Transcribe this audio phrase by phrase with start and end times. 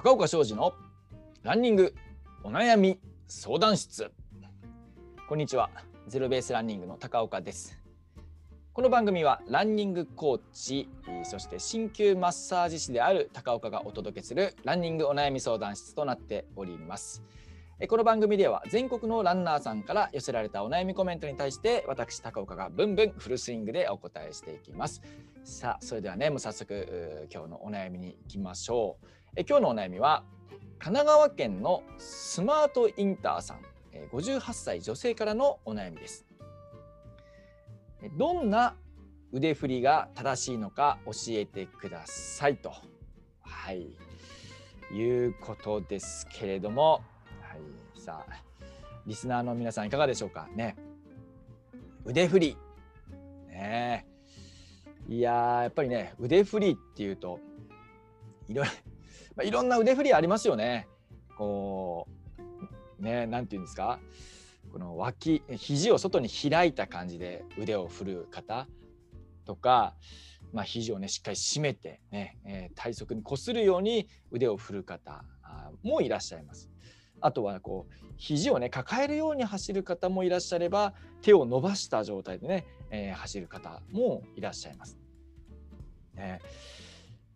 [0.00, 0.74] 高岡昌司の
[1.42, 1.92] ランニング
[2.44, 4.12] お悩み相談室。
[5.28, 5.70] こんにちは。
[6.06, 7.76] ゼロベースランニングの高岡です。
[8.72, 10.88] この番組はランニングコーチ
[11.24, 17.20] そして鍼灸マッサージ師である高岡がお届けするランニングお悩み相談室となっております。
[17.86, 25.00] この番組では全国のランナーさんから寄せられたお悩みコメントに対して私高岡がブンブンフルスイングでお答えしていきます。
[25.44, 29.06] さあそれではねもう早速今日のお悩みに行きましょう。
[29.36, 30.24] え今日のお悩みは
[30.80, 33.60] 神奈川県のスマートインターさん
[34.10, 36.26] 58歳女性からのお悩みです。
[38.16, 38.74] どんな
[39.30, 42.72] 腕振りが正しいのか教えてくださいと。
[43.42, 43.86] はい。
[44.90, 47.02] いうことですけれども
[47.98, 48.32] さあ
[49.06, 50.48] リスナーの皆さんいかがでしょうか？
[50.54, 50.76] ね。
[52.04, 52.56] 腕振り。
[53.48, 54.06] ね。
[55.08, 57.40] いややっぱりね腕振りっていうと
[58.48, 58.66] いろい
[59.36, 60.86] まあ、いろんな腕振りありますよね。
[61.36, 62.06] こ
[63.00, 64.00] うねなんて言うんですか？
[64.72, 68.68] この脇肘を外に開いた感じで腕を振る方
[69.46, 69.96] とか、
[70.52, 75.24] まあ、肘をねしっかり締めてね、えー、体側にこするように腕を振る方
[75.82, 76.70] もいらっしゃいます。
[77.20, 84.98] あとはこう肘をね抱えるように走る方もいらっしゃれば手を伸ばした状態でね、えー、走る方もいらっしゃいます。
[86.14, 86.40] ね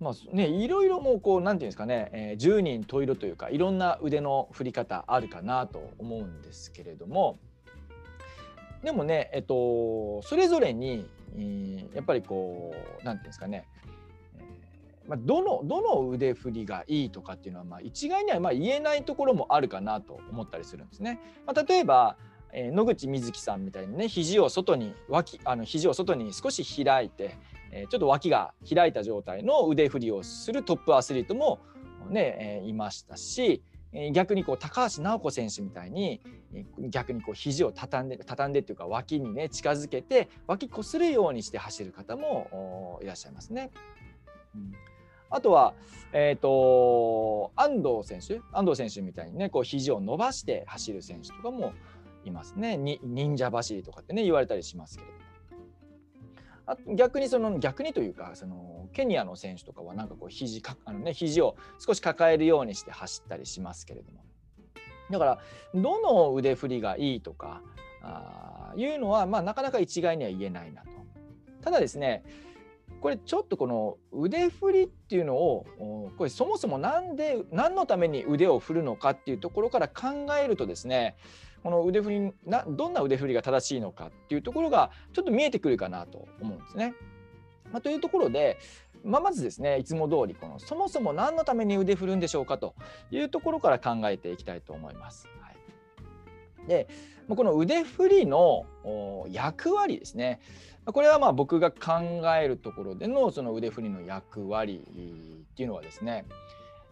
[0.00, 7.38] まあね、いろいろもうこうなんていうんですかね、えー、十人十色というかいろんな腕の振り方あるかなと思うんですけれども
[8.82, 13.68] でもねえっとそれぞれに、えー、やっぱりこうなんていうんですかね、
[15.06, 21.20] まあ、どのどの腕振りがいいとかっていうのはまあ一概にはまあ言えないところもあるかなと思ったりするんですね。
[21.46, 22.16] まあ、例えば
[22.52, 27.36] えー、野口みずきさんみたいにね肘を外に脇あの肘を外に少し開いて、
[27.70, 31.60] えー、ちょっと脇が開いた状態の腕振りをするトップアスリートも
[32.10, 33.62] ね、えー、いましたし
[34.12, 36.22] 逆にこう高橋尚子選手みたいに
[36.88, 43.70] 逆にこう肘を畳んで畳んでっていうか脇にね近づけて脇こするようにして走る方もいらっしゃいますね。
[44.54, 44.72] うん
[45.32, 45.74] あとは、
[46.12, 51.72] えーと、安藤選手安藤選手みたいにねこう肘を伸ばして走る選手とかも
[52.24, 52.76] いますね。
[52.76, 55.22] に忍者走りとかってね言われたりしますけれども。
[56.64, 64.22] あ逆にその逆にというかそのケニアの選手とかはなんかこう肘かあの、ね、肘を少し抱えるようにして走ったりしますけれども。
[65.10, 65.38] だから
[65.74, 67.60] どの腕振りがいいとか
[68.02, 70.88] あいうのは、まあ、なかなか一概には言えないなと。
[71.62, 72.22] ただですね
[73.02, 75.66] これちょっとこの腕振りっていうのを
[76.16, 81.16] これそもそも何で何のために腕を振るのかっていうところから考えるとですね
[81.64, 86.94] この腕振りなどんな腕振りが正しいのかっていうところがちょっと見えてくるかなと思うんですね。
[87.72, 88.58] まあ、というところで、
[89.04, 92.76] まあ、まずですねいつも通りこのそもそも何のために腕振るんでしょうかと
[93.10, 95.28] いうところから考えていきたいと思います。
[95.40, 96.86] はい、で
[97.36, 98.66] この腕振りの
[99.30, 100.40] 役割ですね
[100.84, 106.24] これはまあ僕が考えるところでのその腕振りの役割っていうのはですね、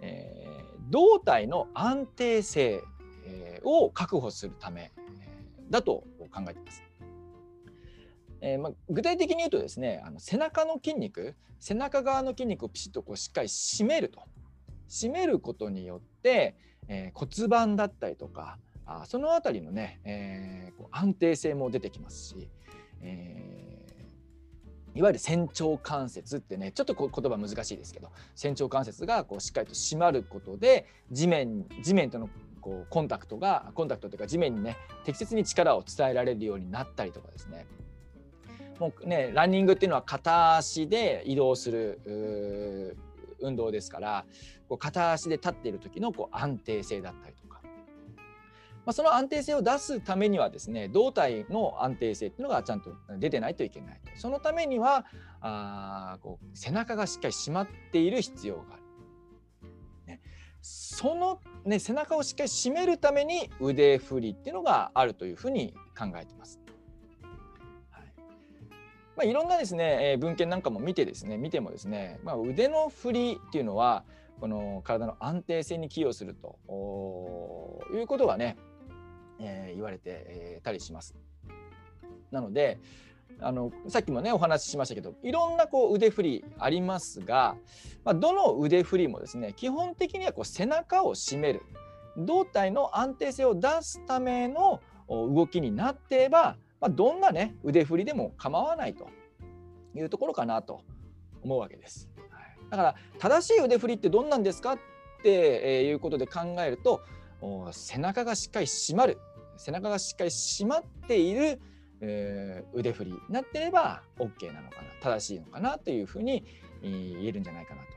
[0.00, 2.82] えー、胴体の安定性
[3.62, 4.92] を確保するため
[5.70, 6.82] だと考えています。
[8.40, 14.20] えーまあ、具体的に言うとですねあの背中の筋肉背中側の筋肉をピシッとこうしっかり締めると
[14.88, 16.54] 締めることによって、
[16.86, 22.48] えー、骨盤だったりとかあその辺りのね、えー、こう安定性も出てきますし、
[23.02, 32.28] えー、いわゆる仙腸関節ってねちょっと言葉難しいですけど仙腸関節がこうしっかりと締まることで地面地面との
[32.60, 37.66] こうコンタクトがコンタクトというか地面にね適切に力を伝えられるようになったりとかですね。
[38.78, 42.96] もうねランニングっていうのは片足で移動する
[43.40, 44.26] 運動ですから
[44.68, 47.45] こう片足で立っている時のこう安定性だったりとか、
[48.86, 55.04] まあ、その安定性を出すためにはですね胴体の安定性っていうのがちゃんと出てないといけないそのためには
[55.40, 58.82] あこう背中がしっかり締まっている必要がある。
[60.68, 66.58] その、ね、背中をしっかり締めるために腕振りっていうのがあるというふうに考えてます。
[66.58, 67.96] い
[69.16, 74.04] まあ、いろんなですね、えー、文献なんかも見てですね見てもですね、まあ、腕の振りっていうのは
[74.40, 76.58] この体の安定性に寄与すると
[77.94, 78.56] いうことがね、
[79.38, 81.14] えー、言われてえたりします。
[82.30, 82.78] なので、
[83.40, 87.56] あのさっきもねお話ししましたけどいろんなこう腕振りありますが、
[88.04, 91.62] まあ、どの腕振りもですね基本的にはこう背中を締める
[92.16, 99.08] 胴体の安定性を出すための動きになっていれば、まあ、どんなね腕振りでも構わないと
[99.94, 100.80] いうところかなと
[101.42, 102.08] 思うわけです。
[102.70, 104.78] だから正しい腕振りってどんなんですかっ
[105.22, 107.02] ていうことで考えると
[107.72, 109.18] 背中がしっかり締まる
[109.56, 111.60] 背中がしっかり締まっている、
[112.00, 116.44] えー、腕振りになってれば OK なのかな正しいのかなというふうに
[116.82, 117.88] 言えるんじゃないかなと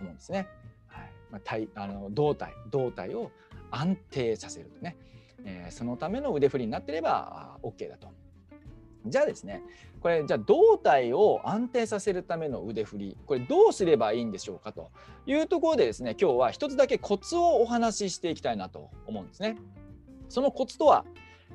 [0.00, 0.48] 思うんですね。
[0.86, 3.30] はいまあ、体あの胴体胴体を
[3.70, 4.96] 安定させるとね、
[5.44, 8.08] えー、そのための腕振りになってれば OK だと。
[9.10, 9.62] じゃあですね
[10.00, 14.90] これじゃあ胴体を安定させるための腕振りこれどうすればいいんでしょうかと
[15.26, 19.56] いうところでですね今日は一つだけコツをお話ししていきたいなと思うんですね。
[20.28, 21.04] そのコツとは、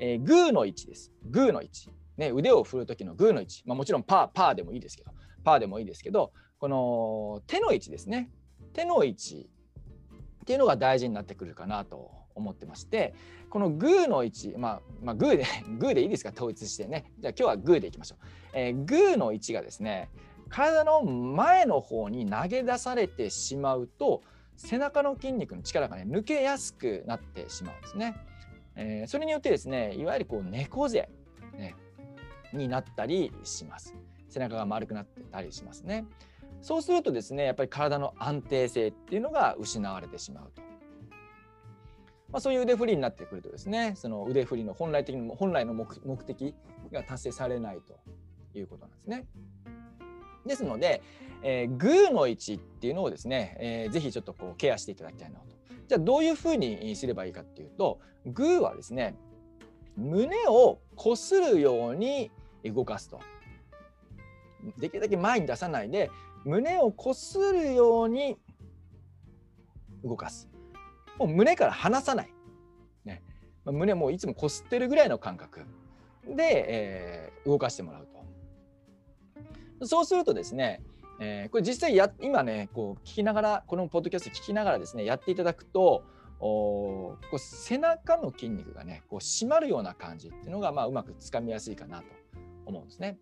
[0.00, 1.12] えー、グーの位置です。
[1.30, 1.90] グーの位置。
[2.16, 3.62] ね、腕を振る時のグーの位置。
[3.66, 5.12] まあ、もちろんパー、パーでもいいですけど、
[5.44, 8.30] パーでもいいですけど、この手の位置ですね。
[8.72, 9.50] 手の位置
[10.42, 13.14] っていうのが大事になってくるかなと思ってまして
[13.50, 15.46] このグーの位置まあ、まあ、グーで
[15.78, 17.12] グーでいいですか統一してね。
[17.18, 18.18] じゃあ今日はグーでいきましょう、
[18.54, 20.08] えー、グーの位置がですね
[20.48, 24.22] 体の前の方に投げ出されてしまうと
[24.56, 28.16] 背中の筋肉の力がね抜けやすくなってしまうんですね、
[28.76, 31.08] えー、それによってですねいわゆるこう猫背、
[31.54, 31.74] ね、
[32.52, 33.94] になったりします。
[34.28, 36.06] 背中が丸くなってたりしますね。
[36.62, 40.62] そうするとですねやっぱり体の安定性っていうのが失われてしまうと。
[42.32, 45.86] まあ、そういう腕振りになってくるとですねその腕振りの本来的に本来の目
[46.24, 46.54] 的
[46.90, 49.26] が達成されないということなんですね。
[50.46, 51.02] ですので、
[51.42, 55.46] えー、グーの位置っていうのをですね、えー、ぜひちょっとこうケアしていただきたいなと。
[55.86, 59.14] じゃあどういうふうにすればいいかっていうとグーはですね
[59.96, 62.30] 胸をこするように
[62.64, 63.20] 動かすと。
[64.78, 66.10] できるだけ前に出さないで
[66.44, 68.38] 胸をこするように
[70.02, 70.51] 動かす。
[71.26, 72.32] もう胸から離さない。
[73.04, 73.22] ね、
[73.64, 75.60] 胸もいつもこすってるぐらいの感覚
[76.26, 78.08] で、えー、動かしてもらう
[79.78, 79.86] と。
[79.86, 80.82] そうするとですね、
[81.20, 86.04] えー、これ実際や今ねこう聞きながらこのポッドキャスト聞きながらですねやっていただくと
[86.40, 92.04] おこう背中の筋肉がねこう締まるような感じっていうのが、まあ、うまくつかみやすいかなと
[92.66, 93.18] 思うんですね。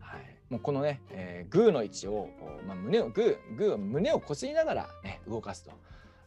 [0.00, 2.28] はいもうこのね、えー、グーの位置を、
[2.66, 5.72] まあ、胸をグーグー胸をこすりながら、ね、動かすと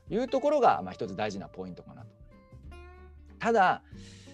[0.10, 2.08] いうところが、まあ、一つ大事なポイントかなと。
[3.40, 3.84] ただ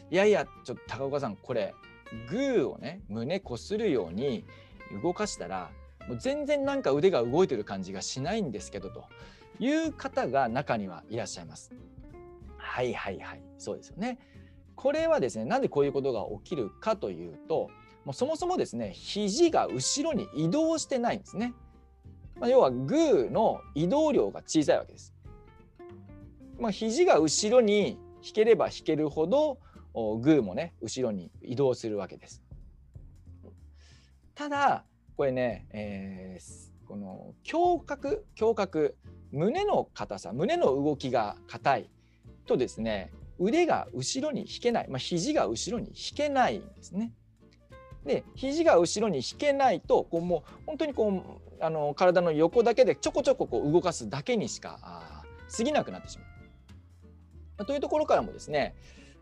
[0.09, 1.73] いやいやちょっと高岡さんこれ
[2.29, 4.45] グーをね胸こするように
[5.01, 5.71] 動かしたら
[6.07, 9.05] もう全然なんか腕が動いてる感じがしないんですけどと
[9.59, 11.73] いう方が中にはいらっしゃいます。
[12.57, 14.19] はいはいはいそうですよね。
[14.75, 17.69] これはですねなんでこういうことが起きるかというと
[18.05, 21.53] もうそもそもですね肘が後ろに移動してないんですね。
[22.39, 25.12] まあ、要はグーの移動量が小さいわけです。
[26.63, 29.59] まあ、肘が後ろに引ければ引けるほど
[29.93, 32.41] グーもね後ろに移動するわけです。
[34.33, 34.85] ただ
[35.17, 38.95] これね、えー、この胸郭胸郭
[39.33, 41.89] 胸の硬さ胸の動きが硬い
[42.45, 47.11] とですね腕が後ろに引けない、まあ、肘が後ろに引けないんですね。
[48.05, 51.09] で肘が後ろに引けないとこうもう本当にこ
[51.59, 55.25] うあの体の横だけでちょこちょここう動かすだけにしか
[55.57, 56.32] 過ぎなくなってしまう。
[57.65, 58.75] というところからもですね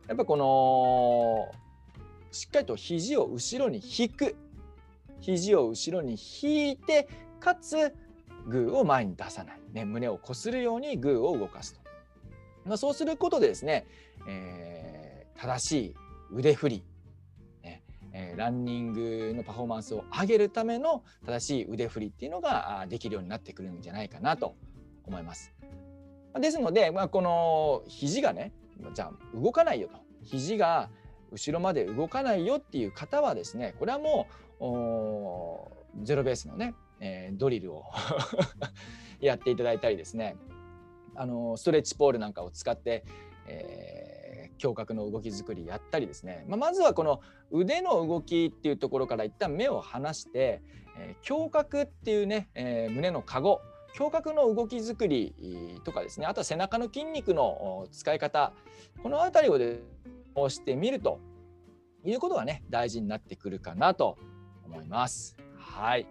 [0.08, 1.52] やっぱこの
[2.32, 4.36] しっかりと肘を後ろに引く。
[5.22, 7.08] 肘を後ろに引いて
[7.40, 7.94] かつ
[8.48, 11.82] グーを前に出さない、ね、胸をこするようにグーを動かすと、
[12.66, 13.86] まあ、そうすることでですね、
[14.28, 15.96] えー、正しい
[16.34, 16.84] 腕振り。
[17.64, 24.56] ねえー、ランニングのパフォーマンスを上げるための正しい腕振りっていうのができるようになってくるんじゃないかなと
[25.06, 25.54] 思います。
[26.40, 28.52] ですので、まあ、この肘がね
[28.94, 30.00] じゃあ動かないよと。
[30.24, 30.90] 肘が
[31.32, 34.28] 後ろまで動かないよっていう方はですねこれはも
[34.60, 37.86] うゼロベースのね、えー、ドリルを
[39.20, 40.36] やっていただいたりですね
[41.16, 43.04] あのストレッチポールなんかを使って、
[43.48, 44.12] えー
[44.62, 50.62] 胸郭の動き作りやったりですね、まあ、まずはこの腕の動きっていうところから一旦目を離して、
[50.98, 53.60] えー、胸郭っていうね、えー、胸のカゴ
[53.98, 58.54] 胸郭の動き作りとかですねあとは背中の筋肉の使い方
[59.04, 59.80] この辺りをで
[60.36, 61.20] 押してみると
[62.06, 64.18] いうことがね大事になってくるかなと
[64.66, 65.38] 思います。
[65.58, 66.08] はい。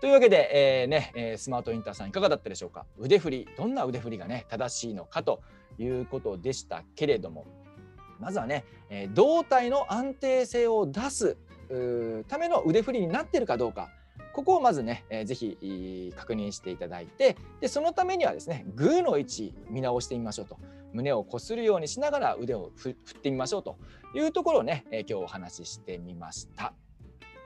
[0.00, 2.86] というわけで、えー、ね、え、スマートインターさんいかがだったでしょうか？
[2.98, 5.42] 腕振りどんな腕振りがね正しいのかと
[5.76, 7.46] いうことでしたけれども。
[8.20, 11.36] まずはね、え、胴体の安定性を出す
[12.28, 13.90] ための腕振りになっているかどうか。
[14.38, 20.60] ここをまずね、えー、ぜひ確認していただいてでそのためにはですねグーの位置見直してみましょうと
[20.92, 23.78] 胸をこするようにしながら腕を振ってみましょうと
[24.14, 26.72] いうところをね、えー、今日お話ししてみました。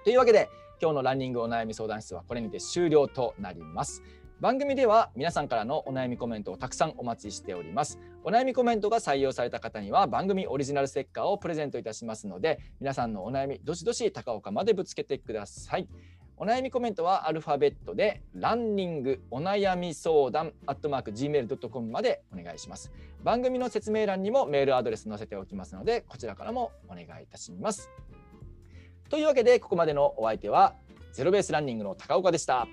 [0.04, 0.50] というわけで
[0.82, 4.02] 今日のランニングお悩み相談室はこれにて終了となります。
[4.42, 15.86] 番組では皆さんからのお悩みコメントをたくさんお待ちしておりますお悩みコメントが採用された方には番組オリジナルステッカーをプレゼントいたしますので皆さんのお悩みどしどし高岡までぶつけてください
[16.42, 22.90] お悩みコメントはアルファベットでランニングお悩み相談アットマーク gmail.com までお願いします
[23.22, 27.88] 番組の説明欄にもメールアドレス載せておきますのでこちらからもお願いいたします
[29.08, 30.74] というわけでここまでのお相手は
[31.12, 32.66] ゼロベースランニングの高岡でした。